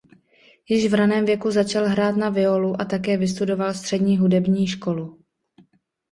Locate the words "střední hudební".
3.73-4.67